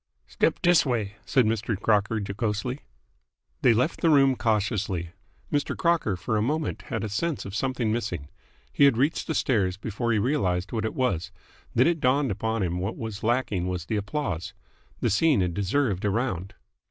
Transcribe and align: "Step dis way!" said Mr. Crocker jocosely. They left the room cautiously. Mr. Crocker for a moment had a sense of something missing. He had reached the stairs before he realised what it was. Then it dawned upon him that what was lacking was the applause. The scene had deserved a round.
"Step 0.25 0.59
dis 0.63 0.83
way!" 0.83 1.13
said 1.27 1.45
Mr. 1.45 1.79
Crocker 1.79 2.17
jocosely. 2.19 2.79
They 3.61 3.71
left 3.75 4.01
the 4.01 4.09
room 4.09 4.35
cautiously. 4.35 5.11
Mr. 5.53 5.77
Crocker 5.77 6.15
for 6.17 6.37
a 6.37 6.41
moment 6.41 6.81
had 6.89 7.03
a 7.03 7.07
sense 7.07 7.45
of 7.45 7.53
something 7.53 7.91
missing. 7.91 8.27
He 8.73 8.85
had 8.85 8.97
reached 8.97 9.27
the 9.27 9.35
stairs 9.35 9.77
before 9.77 10.11
he 10.11 10.17
realised 10.17 10.71
what 10.71 10.85
it 10.85 10.95
was. 10.95 11.31
Then 11.75 11.85
it 11.85 11.99
dawned 11.99 12.31
upon 12.31 12.63
him 12.63 12.77
that 12.77 12.81
what 12.81 12.97
was 12.97 13.21
lacking 13.21 13.67
was 13.67 13.85
the 13.85 13.95
applause. 13.95 14.53
The 15.01 15.11
scene 15.11 15.39
had 15.41 15.53
deserved 15.53 16.03
a 16.03 16.09
round. 16.09 16.55